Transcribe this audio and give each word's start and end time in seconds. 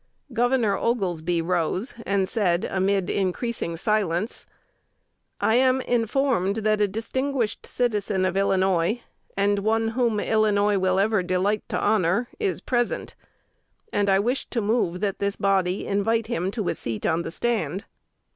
Gov. 0.33 0.81
Oglesby 0.81 1.43
rose 1.43 1.93
and 2.07 2.27
said 2.27 2.65
amid 2.67 3.07
increasing 3.07 3.77
silence, 3.77 4.47
"I 5.39 5.53
am 5.57 5.79
informed 5.81 6.55
that 6.65 6.81
a 6.81 6.87
distinguished 6.87 7.67
citizen 7.67 8.25
of 8.25 8.35
Illinois, 8.35 9.01
and 9.37 9.59
one 9.59 9.89
whom 9.89 10.19
Illinois 10.19 10.79
will 10.79 10.99
ever 10.99 11.21
delight 11.21 11.63
to 11.69 11.77
honor, 11.79 12.29
is 12.39 12.61
present; 12.61 13.13
and 13.93 14.09
I 14.09 14.17
wish 14.17 14.47
to 14.47 14.59
move 14.59 15.01
that 15.01 15.19
this 15.19 15.35
body 15.35 15.85
invite 15.85 16.25
him 16.25 16.49
to 16.49 16.69
a 16.69 16.73
seat 16.73 17.05
on 17.05 17.21
the 17.21 17.29
stand." 17.29 17.85